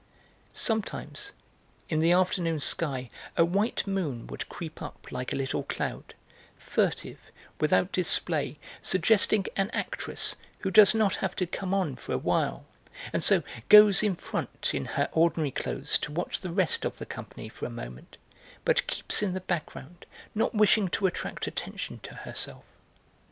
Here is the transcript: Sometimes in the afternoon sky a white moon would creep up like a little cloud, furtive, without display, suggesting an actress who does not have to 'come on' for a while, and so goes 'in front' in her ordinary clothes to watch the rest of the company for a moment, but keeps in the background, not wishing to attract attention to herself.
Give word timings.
Sometimes 0.55 1.31
in 1.87 1.99
the 1.99 2.11
afternoon 2.11 2.59
sky 2.59 3.11
a 3.37 3.45
white 3.45 3.85
moon 3.85 4.25
would 4.25 4.49
creep 4.49 4.81
up 4.81 5.11
like 5.11 5.31
a 5.31 5.35
little 5.35 5.61
cloud, 5.61 6.15
furtive, 6.57 7.19
without 7.59 7.91
display, 7.91 8.57
suggesting 8.81 9.45
an 9.55 9.69
actress 9.73 10.35
who 10.61 10.71
does 10.71 10.95
not 10.95 11.17
have 11.17 11.35
to 11.35 11.45
'come 11.45 11.71
on' 11.71 11.95
for 11.95 12.13
a 12.13 12.17
while, 12.17 12.65
and 13.13 13.23
so 13.23 13.43
goes 13.69 14.01
'in 14.01 14.15
front' 14.15 14.71
in 14.73 14.85
her 14.85 15.07
ordinary 15.11 15.51
clothes 15.51 15.99
to 15.99 16.11
watch 16.11 16.39
the 16.39 16.49
rest 16.51 16.83
of 16.83 16.97
the 16.97 17.05
company 17.05 17.47
for 17.47 17.67
a 17.67 17.69
moment, 17.69 18.17
but 18.65 18.87
keeps 18.87 19.21
in 19.21 19.33
the 19.35 19.41
background, 19.41 20.07
not 20.33 20.55
wishing 20.55 20.87
to 20.87 21.05
attract 21.05 21.45
attention 21.45 21.99
to 21.99 22.15
herself. 22.15 22.63